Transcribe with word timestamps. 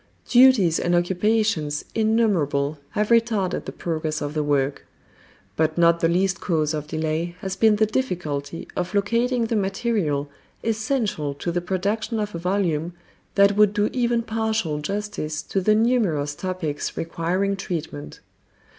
Duties 0.27 0.79
and 0.79 0.95
occupations 0.95 1.85
innumerable 1.93 2.79
have 2.97 3.09
retarded 3.09 3.65
the 3.65 3.71
progress 3.71 4.19
of 4.19 4.33
the 4.33 4.41
work. 4.41 4.87
But 5.55 5.77
not 5.77 5.99
the 5.99 6.09
least 6.09 6.41
cause 6.41 6.73
of 6.73 6.87
delay 6.87 7.35
has 7.41 7.55
been 7.55 7.75
the 7.75 7.85
difficulty 7.85 8.67
of 8.75 8.95
locating 8.95 9.45
the 9.45 9.55
material 9.55 10.27
essential 10.63 11.35
to 11.35 11.51
the 11.51 11.61
production 11.61 12.19
of 12.19 12.33
a 12.33 12.39
volume 12.39 12.93
that 13.35 13.55
would 13.55 13.73
do 13.75 13.91
even 13.93 14.23
partial 14.23 14.79
justice 14.79 15.43
to 15.43 15.61
the 15.61 15.75
numerous 15.75 16.33
topics 16.33 16.97
requiring 16.97 17.55
treatment. 17.55 18.21